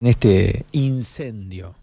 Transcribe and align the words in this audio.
en 0.00 0.06
este 0.08 0.66
incendio. 0.72 1.74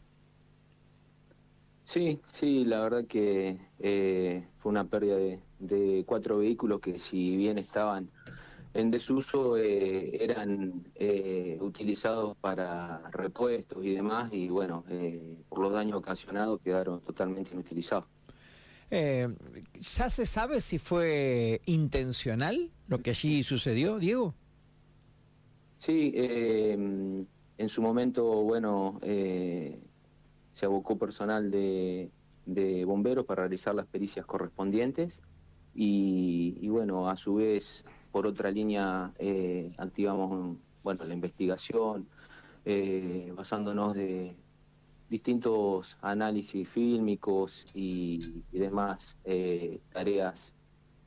Sí, 1.84 2.22
sí, 2.32 2.66
la 2.66 2.82
verdad 2.82 3.06
que 3.06 3.60
eh, 3.80 4.48
fue 4.58 4.72
una 4.72 4.86
pérdida 4.86 5.18
de, 5.60 6.04
cuatro 6.06 6.38
vehículos 6.38 6.80
que 6.80 6.98
si 6.98 7.36
bien 7.36 7.58
estaban 7.58 8.10
en 8.74 8.90
desuso 8.90 9.58
eh, 9.58 10.24
eran 10.24 10.84
eh, 10.96 11.58
utilizados 11.62 12.36
para 12.38 13.10
repuestos 13.12 13.84
y 13.86 13.96
demás 13.96 14.30
y 14.34 14.50
bueno, 14.50 14.84
por 15.50 15.60
los 15.60 15.72
daños 15.72 15.98
ocasionados 15.98 16.60
quedaron 16.62 17.02
totalmente 17.02 17.52
inutilizados. 17.54 18.06
¿Ya 18.90 20.10
se 20.10 20.26
sabe 20.28 20.62
si 20.62 20.78
fue 20.78 21.62
intencional 21.66 22.72
lo 22.88 23.02
que 23.02 23.10
allí 23.10 23.42
sucedió, 23.42 23.98
Diego? 23.98 24.36
Sí, 25.78 26.14
en 27.58 27.70
su 27.70 27.82
momento, 27.82 28.24
bueno, 28.44 29.00
eh, 29.02 29.88
se 30.52 30.66
abocó 30.66 30.98
personal 30.98 31.52
de, 31.52 32.12
bomberos 32.86 33.26
para 33.26 33.44
realizar 33.44 33.76
las 33.76 33.86
pericias 33.86 34.26
correspondientes 34.26 35.22
y, 35.76 36.68
bueno, 36.68 37.10
a 37.10 37.18
su 37.18 37.36
vez, 37.36 37.86
por 38.12 38.28
otra 38.28 38.52
línea, 38.52 39.14
eh, 39.18 39.74
activamos 39.78 40.58
bueno, 40.84 41.06
la 41.06 41.14
investigación, 41.14 42.08
eh, 42.66 43.32
basándonos 43.36 43.94
de 43.94 44.36
distintos 45.10 45.98
análisis 46.02 46.68
fílmicos 46.68 47.66
y, 47.74 48.44
demás 48.52 49.18
tareas 49.92 50.56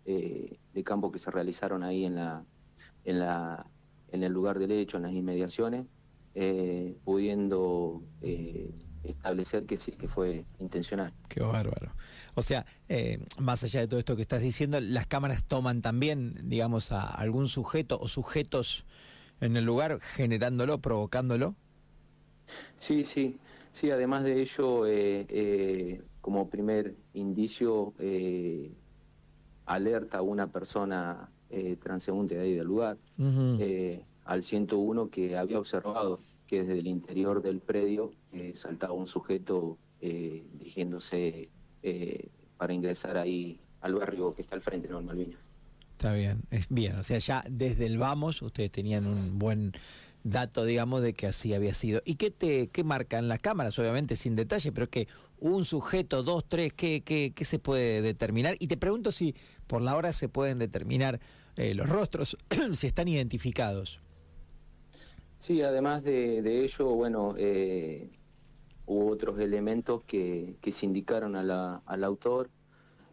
de 0.04 0.84
campo 0.84 1.10
que 1.10 1.18
se 1.18 1.30
realizaron 1.30 1.82
ahí 1.82 2.04
en 2.04 2.14
la, 2.14 2.44
en 3.04 3.18
la 3.18 3.66
en 4.08 4.22
el 4.22 4.32
lugar 4.32 4.58
del 4.58 4.72
hecho, 4.72 4.96
en 4.96 5.04
las 5.04 5.12
inmediaciones, 5.12 5.86
eh, 6.38 6.98
pudiendo 7.02 8.02
eh, 8.20 8.70
establecer 9.04 9.64
que 9.64 9.78
sí, 9.78 9.92
que 9.92 10.06
fue 10.06 10.44
intencional. 10.60 11.14
Qué 11.30 11.40
bárbaro. 11.40 11.94
O 12.34 12.42
sea, 12.42 12.66
eh, 12.90 13.24
más 13.38 13.64
allá 13.64 13.80
de 13.80 13.88
todo 13.88 13.98
esto 13.98 14.16
que 14.16 14.22
estás 14.22 14.42
diciendo, 14.42 14.78
las 14.78 15.06
cámaras 15.06 15.44
toman 15.44 15.80
también, 15.80 16.38
digamos, 16.42 16.92
a 16.92 17.06
algún 17.06 17.48
sujeto 17.48 17.98
o 17.98 18.06
sujetos 18.06 18.84
en 19.40 19.56
el 19.56 19.64
lugar, 19.64 19.98
generándolo, 20.02 20.78
provocándolo. 20.78 21.56
Sí, 22.76 23.04
sí, 23.04 23.38
sí. 23.70 23.90
Además 23.90 24.22
de 24.24 24.42
ello, 24.42 24.82
como 26.20 26.50
primer 26.50 26.96
indicio, 27.14 27.94
alerta 29.64 30.18
a 30.18 30.22
una 30.22 30.48
persona 30.52 31.30
transeúnte 31.82 32.34
de 32.34 32.42
ahí 32.42 32.54
del 32.54 32.66
lugar 32.66 32.98
al 34.26 34.42
101 34.42 35.08
que 35.08 35.36
había 35.36 35.58
observado 35.58 36.20
que 36.46 36.60
desde 36.60 36.78
el 36.78 36.86
interior 36.86 37.42
del 37.42 37.60
predio 37.60 38.12
eh, 38.32 38.52
saltaba 38.54 38.92
un 38.92 39.06
sujeto 39.06 39.78
eh, 40.00 40.44
dirigiéndose 40.52 41.48
eh, 41.82 42.28
para 42.56 42.72
ingresar 42.72 43.16
ahí 43.16 43.60
al 43.80 43.94
barrio 43.94 44.34
que 44.34 44.42
está 44.42 44.54
al 44.54 44.60
frente, 44.60 44.88
¿no? 44.88 45.00
Malvinas. 45.00 45.40
Está 45.92 46.12
bien, 46.12 46.42
es 46.50 46.66
bien, 46.68 46.96
o 46.96 47.02
sea, 47.02 47.18
ya 47.18 47.42
desde 47.50 47.86
el 47.86 47.98
vamos 47.98 48.42
ustedes 48.42 48.70
tenían 48.70 49.06
un 49.06 49.38
buen 49.38 49.72
dato, 50.24 50.64
digamos, 50.64 51.00
de 51.00 51.14
que 51.14 51.26
así 51.26 51.54
había 51.54 51.72
sido. 51.72 52.02
¿Y 52.04 52.16
qué 52.16 52.30
te 52.30 52.68
qué 52.68 52.84
marcan 52.84 53.28
las 53.28 53.38
cámaras? 53.38 53.78
Obviamente 53.78 54.14
sin 54.14 54.34
detalle, 54.34 54.72
pero 54.72 54.84
es 54.84 54.90
que 54.90 55.08
un 55.38 55.64
sujeto, 55.64 56.22
dos, 56.22 56.46
tres, 56.46 56.72
¿qué, 56.74 57.02
qué, 57.02 57.32
qué 57.34 57.44
se 57.46 57.58
puede 57.58 58.02
determinar? 58.02 58.56
Y 58.58 58.66
te 58.66 58.76
pregunto 58.76 59.10
si 59.10 59.34
por 59.66 59.80
la 59.80 59.96
hora 59.96 60.12
se 60.12 60.28
pueden 60.28 60.58
determinar 60.58 61.20
los 61.56 61.88
rostros, 61.88 62.36
si 62.74 62.86
están 62.86 63.08
identificados. 63.08 64.00
Sí, 65.38 65.62
además 65.62 66.02
de, 66.02 66.64
ello, 66.64 66.86
bueno, 66.94 67.34
eh, 67.36 68.10
hubo 68.86 69.10
otros 69.10 69.38
elementos 69.38 70.02
que, 70.04 70.56
se 70.70 70.86
indicaron 70.86 71.36
al 71.36 72.04
autor 72.04 72.50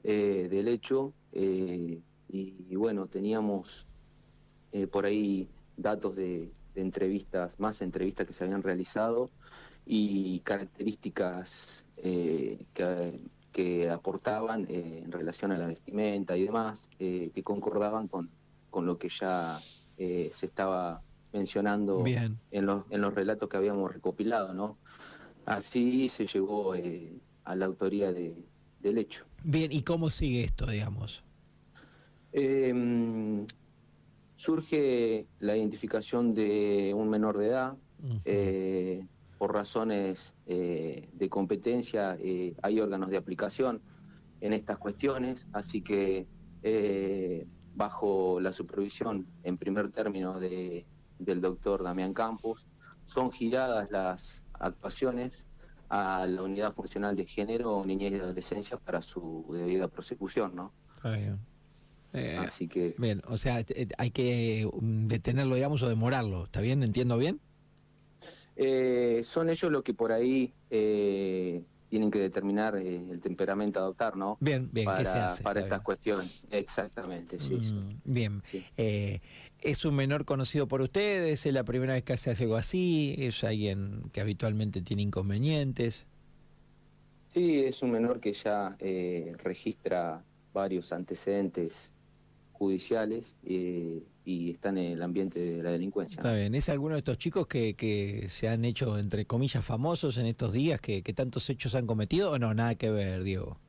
eh, 0.04 0.48
del 0.50 0.68
hecho 0.68 1.14
eh, 1.32 2.02
y, 2.30 2.76
bueno, 2.76 3.08
teníamos 3.08 3.86
por 4.92 5.06
ahí 5.06 5.48
datos 5.78 6.16
de, 6.16 6.52
entrevistas, 6.76 7.60
más 7.60 7.84
entrevistas 7.84 8.26
que 8.26 8.34
se 8.34 8.44
habían 8.46 8.64
realizado 8.64 9.30
y 9.86 10.40
características 10.40 11.86
que, 12.02 13.90
aportaban 13.92 14.66
en 14.70 15.12
relación 15.12 15.52
a 15.52 15.58
la 15.58 15.68
vestimenta 15.68 16.36
y 16.36 16.46
demás, 16.46 16.88
que 16.98 17.44
concordaban 17.44 18.08
con, 18.08 18.32
con 18.72 18.88
lo 18.88 18.98
que 18.98 19.10
ya 19.10 19.60
se 19.98 20.46
estaba 20.46 21.04
mencionando 21.34 22.04
En, 22.06 22.66
los, 22.66 22.84
en 22.90 23.02
los 23.02 23.14
relatos 23.14 23.50
que 23.50 23.58
habíamos 23.58 23.92
recopilado, 23.92 24.54
¿no? 24.54 24.78
Así 25.46 26.08
se 26.08 26.26
llegó 26.26 26.76
eh, 26.76 27.20
a 27.44 27.56
la 27.56 27.66
autoría 27.66 28.14
de, 28.14 28.36
del 28.80 28.98
hecho. 29.00 29.26
Bien, 29.44 29.72
¿y 29.72 29.82
cómo 29.82 30.10
sigue 30.10 30.44
esto, 30.44 30.68
digamos? 30.68 31.24
Em, 32.32 33.46
surge 34.36 35.28
la 35.40 35.58
identificación 35.58 36.34
de 36.34 36.94
un 36.96 37.10
menor 37.10 37.38
de 37.38 37.48
edad. 37.48 37.78
Eh, 38.26 39.06
por 39.38 39.54
razones 39.54 40.36
eh, 40.46 41.10
de 41.14 41.30
competencia 41.30 42.18
hay 42.62 42.80
órganos 42.82 43.10
de 43.10 43.16
aplicación 43.16 43.82
en 44.42 44.52
estas 44.52 44.78
cuestiones, 44.78 45.48
así 45.54 45.82
que 45.82 46.28
bajo 47.76 48.40
la 48.40 48.52
supervisión 48.52 49.26
en 49.44 49.58
primer 49.58 49.90
término 49.90 50.40
de 50.40 50.86
del 51.20 51.42
doctor 51.42 51.84
Damián 51.84 52.14
Campos. 52.14 52.66
Son 53.06 53.32
giradas 53.32 53.90
las 53.92 54.46
actuaciones 54.54 55.46
a 55.90 56.26
la 56.26 56.42
unidad 56.42 56.74
funcional 56.74 57.16
de 57.16 57.26
género, 57.26 57.86
niñez 57.86 58.14
y 58.14 58.16
adolescencia 58.16 58.78
para 58.78 59.02
su 59.02 59.46
debida 59.52 59.88
prosecución, 59.88 60.56
¿no? 60.56 60.74
Eh, 62.14 62.38
Así 62.40 62.68
que... 62.68 62.96
Bien, 62.98 63.22
o 63.28 63.38
sea, 63.38 63.60
eh, 63.60 63.88
hay 63.98 64.12
que 64.12 64.68
um, 64.72 65.08
detenerlo, 65.08 65.56
digamos, 65.56 65.84
o 65.84 65.90
demorarlo, 65.90 66.46
¿está 66.46 66.62
bien? 66.62 66.84
¿Entiendo 66.84 67.18
bien? 67.18 67.40
Eh, 68.56 69.22
son 69.24 69.50
ellos 69.50 69.72
los 69.72 69.84
que 69.84 69.94
por 69.94 70.12
ahí 70.12 70.54
tienen 71.94 72.10
que 72.10 72.18
determinar 72.18 72.76
el 72.76 73.22
temperamento 73.22 73.78
a 73.78 73.84
adoptar, 73.84 74.18
¿no? 74.18 74.40
Bien, 74.40 74.68
bien, 74.72 74.88
para, 74.88 74.98
¿qué 74.98 75.06
se 75.06 75.20
hace? 75.20 75.44
Para 75.44 75.60
estas 75.60 75.82
cuestiones, 75.82 76.42
exactamente, 76.50 77.40
sí. 77.40 77.54
Mm, 77.54 77.90
bien, 78.04 78.42
¿Es 79.62 79.86
un 79.86 79.96
menor 79.96 80.26
conocido 80.26 80.68
por 80.68 80.82
ustedes? 80.82 81.46
¿Es 81.46 81.54
la 81.54 81.64
primera 81.64 81.94
vez 81.94 82.02
que 82.02 82.18
se 82.18 82.32
hace 82.32 82.46
algo 82.46 82.56
así? 82.56 83.14
¿Es 83.20 83.44
alguien 83.44 84.10
que 84.12 84.22
habitualmente 84.22 84.82
tiene 84.82 85.04
inconvenientes? 85.04 86.08
Sí, 87.32 87.64
es 87.64 87.84
un 87.84 87.92
menor 87.92 88.20
que 88.20 88.34
ya 88.34 88.76
eh, 88.80 89.32
registra 89.44 90.24
varios 90.52 90.92
antecedentes 90.94 91.93
judiciales 92.64 93.36
eh, 93.46 94.02
y 94.26 94.52
está 94.52 94.70
en 94.70 94.78
el 94.78 95.02
ambiente 95.02 95.40
de 95.40 95.62
la 95.62 95.72
delincuencia. 95.72 96.18
Está 96.18 96.34
bien, 96.34 96.56
¿es 96.56 96.70
alguno 96.70 96.96
de 96.96 97.00
estos 97.00 97.18
chicos 97.18 97.46
que, 97.46 97.76
que 97.76 98.28
se 98.30 98.48
han 98.48 98.64
hecho, 98.64 98.98
entre 98.98 99.26
comillas, 99.26 99.66
famosos 99.66 100.18
en 100.18 100.26
estos 100.26 100.54
días, 100.54 100.80
que, 100.80 101.04
que 101.04 101.14
tantos 101.14 101.50
hechos 101.50 101.76
han 101.76 101.86
cometido 101.86 102.32
o 102.32 102.40
no? 102.40 102.54
Nada 102.54 102.76
que 102.76 102.90
ver, 102.90 103.24
Diego. 103.24 103.60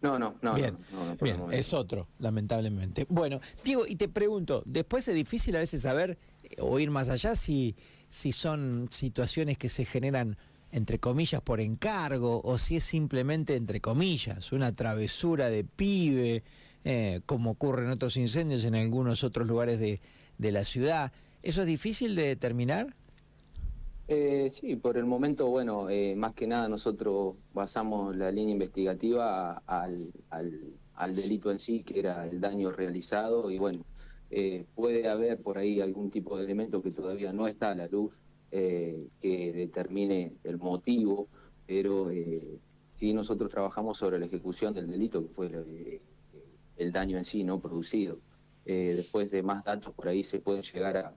No, 0.00 0.18
no, 0.18 0.34
no. 0.42 0.54
Bien, 0.54 0.76
bien 1.20 1.40
es 1.52 1.72
otro, 1.74 2.08
lamentablemente. 2.18 3.06
Bueno, 3.08 3.40
Diego, 3.64 3.86
y 3.86 3.96
te 3.96 4.08
pregunto, 4.08 4.62
después 4.66 5.06
es 5.08 5.14
difícil 5.14 5.54
a 5.56 5.60
veces 5.60 5.82
saber 5.82 6.18
eh, 6.42 6.56
o 6.60 6.78
ir 6.78 6.90
más 6.90 7.08
allá 7.08 7.36
si, 7.36 7.76
si 8.08 8.32
son 8.32 8.88
situaciones 8.90 9.58
que 9.58 9.68
se 9.68 9.84
generan 9.84 10.36
entre 10.72 10.98
comillas 10.98 11.40
por 11.42 11.60
encargo 11.60 12.40
o 12.44 12.56
si 12.56 12.76
es 12.76 12.84
simplemente 12.84 13.56
entre 13.56 13.80
comillas 13.80 14.52
una 14.52 14.72
travesura 14.72 15.50
de 15.50 15.64
pibe, 15.64 16.44
eh, 16.84 17.20
como 17.26 17.50
ocurre 17.50 17.84
en 17.84 17.90
otros 17.90 18.16
incendios 18.16 18.64
en 18.64 18.74
algunos 18.74 19.22
otros 19.24 19.46
lugares 19.48 19.78
de, 19.78 20.00
la 20.38 20.64
ciudad. 20.64 21.12
¿Eso 21.42 21.60
es 21.60 21.66
difícil 21.66 22.14
de 22.14 22.22
determinar? 22.22 22.94
Eh, 24.08 24.48
sí, 24.50 24.74
por 24.76 24.96
el 24.96 25.04
momento, 25.04 25.46
bueno, 25.48 25.88
eh, 25.90 26.16
más 26.16 26.32
que 26.32 26.46
nada 26.46 26.68
nosotros 26.68 27.36
basamos 27.54 28.16
la 28.16 28.32
línea 28.32 28.54
investigativa 28.54 29.58
al, 29.66 30.10
al, 30.30 31.14
delito 31.14 31.50
en 31.52 31.58
sí, 31.58 31.82
que 31.82 32.00
era 32.00 32.26
el 32.26 32.40
daño 32.40 32.72
realizado, 32.72 33.50
y 33.50 33.58
bueno, 33.58 33.84
eh, 34.30 34.64
puede 34.74 35.08
haber 35.08 35.38
por 35.40 35.58
ahí 35.58 35.80
algún 35.80 36.10
tipo 36.10 36.36
de 36.36 36.44
elemento 36.44 36.82
que 36.82 36.90
todavía 36.90 37.32
no 37.32 37.46
está 37.46 37.70
a 37.70 37.74
la 37.74 37.86
luz, 37.86 38.18
que 38.50 39.52
determine 39.54 40.32
el 40.42 40.58
motivo, 40.58 41.28
pero 41.68 42.10
sí 42.98 43.14
nosotros 43.14 43.48
trabajamos 43.48 43.96
sobre 43.96 44.18
la 44.18 44.26
ejecución 44.26 44.74
del 44.74 44.90
delito, 44.90 45.22
que 45.22 45.32
fue 45.32 45.48
el 46.80 46.92
daño 46.92 47.18
en 47.18 47.24
sí 47.24 47.44
no 47.44 47.60
producido. 47.60 48.18
después 48.64 49.30
de 49.30 49.42
más 49.42 49.64
datos 49.64 49.92
por 49.94 50.08
ahí 50.08 50.22
se 50.22 50.38
pueden 50.38 50.62
llegar 50.62 50.96
a 50.96 51.14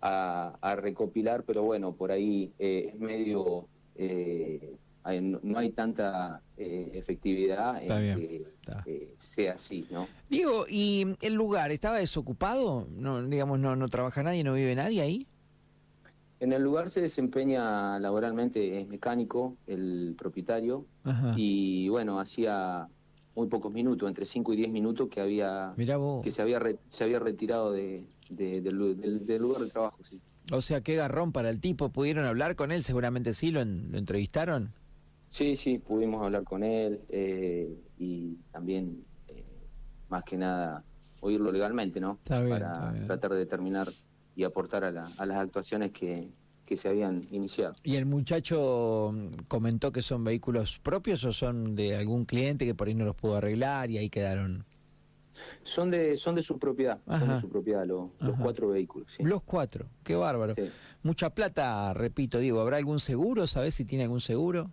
a, 0.00 0.76
recopilar, 0.76 1.44
pero 1.44 1.62
bueno, 1.62 1.92
por 1.92 2.12
ahí 2.12 2.52
eh, 2.58 2.90
es 2.92 3.00
medio, 3.00 3.68
eh, 3.96 4.76
no 5.32 5.58
hay 5.58 5.70
tanta 5.70 6.42
eh, 6.56 6.90
efectividad 6.94 7.82
en 7.82 8.44
que 8.84 9.14
sea 9.16 9.54
así, 9.54 9.86
¿no? 9.90 10.06
Digo, 10.28 10.66
¿y 10.68 11.06
el 11.20 11.34
lugar 11.34 11.70
estaba 11.70 11.96
desocupado? 11.96 12.86
No, 12.90 13.22
digamos, 13.22 13.58
no, 13.58 13.74
no 13.74 13.88
trabaja 13.88 14.22
nadie, 14.22 14.44
no 14.44 14.54
vive 14.54 14.74
nadie 14.74 15.00
ahí. 15.00 15.26
En 16.40 16.52
el 16.52 16.62
lugar 16.62 16.88
se 16.88 17.00
desempeña 17.00 17.98
laboralmente, 17.98 18.80
es 18.80 18.86
mecánico, 18.86 19.56
el 19.66 20.14
propietario, 20.16 20.86
Ajá. 21.02 21.34
y 21.36 21.88
bueno, 21.88 22.20
hacía 22.20 22.86
muy 23.38 23.46
pocos 23.46 23.72
minutos, 23.72 24.08
entre 24.08 24.24
5 24.24 24.52
y 24.52 24.56
10 24.56 24.70
minutos 24.70 25.08
que 25.08 25.20
había 25.20 25.72
que 25.76 26.30
se 26.32 26.42
había 26.42 26.58
re- 26.58 26.78
se 26.88 27.04
había 27.04 27.20
retirado 27.20 27.70
de, 27.70 28.04
de- 28.30 28.60
del, 28.60 29.00
del- 29.00 29.24
del 29.26 29.40
lugar 29.42 29.62
de 29.62 29.68
trabajo, 29.68 29.98
sí. 30.02 30.20
O 30.50 30.60
sea, 30.60 30.80
qué 30.80 30.96
garrón 30.96 31.30
para 31.30 31.48
el 31.50 31.60
tipo. 31.60 31.90
¿Pudieron 31.90 32.24
hablar 32.24 32.56
con 32.56 32.72
él? 32.72 32.82
Seguramente 32.82 33.34
sí, 33.34 33.50
lo, 33.52 33.60
en- 33.60 33.92
lo 33.92 33.98
entrevistaron. 33.98 34.72
Sí, 35.28 35.54
sí, 35.54 35.78
pudimos 35.78 36.20
hablar 36.24 36.42
con 36.42 36.64
él 36.64 37.00
eh, 37.10 37.68
y 37.98 38.34
también, 38.50 39.04
eh, 39.28 39.44
más 40.08 40.24
que 40.24 40.36
nada, 40.36 40.82
oírlo 41.20 41.52
legalmente, 41.52 42.00
¿no? 42.00 42.18
Está 42.24 42.40
bien, 42.40 42.58
Para 42.58 42.72
está 42.72 42.90
bien. 42.92 43.06
tratar 43.06 43.30
de 43.32 43.38
determinar 43.38 43.88
y 44.34 44.42
aportar 44.42 44.82
a, 44.84 44.90
la- 44.90 45.08
a 45.16 45.26
las 45.26 45.38
actuaciones 45.38 45.92
que, 45.92 46.28
que 46.68 46.76
se 46.76 46.88
habían 46.88 47.26
iniciado. 47.30 47.74
¿Y 47.82 47.96
el 47.96 48.04
muchacho 48.04 49.10
mm, 49.14 49.44
comentó 49.48 49.90
que 49.90 50.02
son 50.02 50.22
vehículos 50.22 50.78
propios 50.80 51.24
o 51.24 51.32
son 51.32 51.74
de 51.74 51.96
algún 51.96 52.26
cliente 52.26 52.66
que 52.66 52.74
por 52.74 52.88
ahí 52.88 52.94
no 52.94 53.06
los 53.06 53.16
pudo 53.16 53.36
arreglar 53.36 53.90
y 53.90 53.96
ahí 53.96 54.10
quedaron? 54.10 54.66
Son 55.62 55.90
de 55.90 56.16
son 56.16 56.34
de 56.34 56.42
su 56.42 56.58
propiedad, 56.58 57.00
son 57.06 57.28
de 57.28 57.40
su 57.40 57.48
propiedad 57.48 57.86
lo- 57.86 58.10
los 58.20 58.36
cuatro 58.38 58.68
vehículos. 58.68 59.12
Sí. 59.12 59.22
Los 59.22 59.42
cuatro, 59.44 59.86
qué 60.02 60.14
bárbaro. 60.14 60.54
Sí. 60.56 60.70
Mucha 61.02 61.30
plata, 61.30 61.94
repito, 61.94 62.38
digo, 62.38 62.60
¿habrá 62.60 62.76
algún 62.76 63.00
seguro? 63.00 63.46
¿Sabés 63.46 63.74
si 63.74 63.84
tiene 63.86 64.04
algún 64.04 64.20
seguro? 64.20 64.70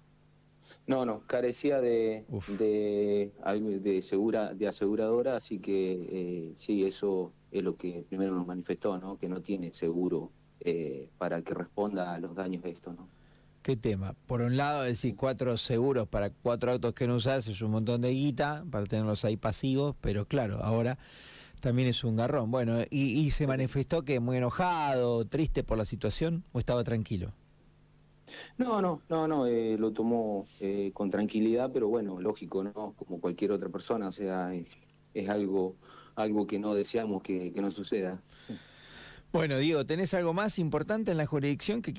No, 0.87 1.05
no, 1.05 1.21
carecía 1.27 1.79
de, 1.79 2.25
de, 2.59 4.01
segura, 4.01 4.53
de 4.53 4.67
aseguradora, 4.67 5.35
así 5.35 5.59
que 5.59 5.91
eh, 6.11 6.53
sí, 6.55 6.83
eso 6.83 7.31
es 7.51 7.63
lo 7.63 7.77
que 7.77 8.03
primero 8.09 8.35
nos 8.35 8.47
manifestó, 8.47 8.97
¿no? 8.97 9.17
Que 9.17 9.29
no 9.29 9.41
tiene 9.41 9.71
seguro 9.73 10.31
eh, 10.65 11.09
para 11.17 11.41
que 11.41 11.53
responda 11.53 12.13
a 12.13 12.19
los 12.19 12.35
daños 12.35 12.63
de 12.63 12.71
esto, 12.71 12.91
¿no? 12.91 13.07
¿Qué 13.61 13.75
tema? 13.75 14.13
Por 14.27 14.41
un 14.41 14.57
lado, 14.57 14.83
decir 14.83 15.15
cuatro 15.15 15.57
seguros 15.57 16.07
para 16.07 16.29
cuatro 16.29 16.71
autos 16.71 16.93
que 16.93 17.07
no 17.07 17.15
usás 17.15 17.47
es 17.47 17.61
un 17.61 17.71
montón 17.71 18.01
de 18.01 18.11
guita 18.11 18.63
para 18.69 18.85
tenerlos 18.85 19.25
ahí 19.25 19.37
pasivos, 19.37 19.95
pero 20.01 20.25
claro, 20.25 20.59
ahora 20.61 20.99
también 21.61 21.87
es 21.87 22.03
un 22.03 22.15
garrón. 22.15 22.51
Bueno, 22.51 22.81
¿y, 22.91 23.19
y 23.19 23.29
se 23.31 23.47
manifestó 23.47 24.03
que 24.03 24.19
muy 24.19 24.37
enojado, 24.37 25.25
triste 25.25 25.63
por 25.63 25.77
la 25.77 25.85
situación 25.85 26.43
o 26.51 26.59
estaba 26.59 26.83
tranquilo? 26.83 27.33
No, 28.57 28.81
no, 28.81 29.01
no, 29.09 29.27
no, 29.27 29.47
eh, 29.47 29.77
lo 29.77 29.91
tomó 29.91 30.45
eh, 30.59 30.91
con 30.93 31.09
tranquilidad, 31.09 31.71
pero 31.73 31.87
bueno, 31.87 32.19
lógico, 32.19 32.63
¿no? 32.63 32.93
Como 32.97 33.19
cualquier 33.19 33.51
otra 33.51 33.69
persona, 33.69 34.07
o 34.07 34.11
sea, 34.11 34.53
es, 34.53 34.67
es 35.13 35.29
algo, 35.29 35.75
algo 36.15 36.47
que 36.47 36.59
no 36.59 36.73
deseamos 36.73 37.21
que, 37.23 37.51
que 37.51 37.61
no 37.61 37.71
suceda. 37.71 38.21
Bueno, 39.35 39.57
Diego, 39.57 39.85
¿tenés 39.85 40.13
algo 40.13 40.33
más 40.33 40.57
importante 40.59 41.11
en 41.11 41.17
la 41.17 41.25
jurisdicción 41.25 41.81
que 41.81 41.91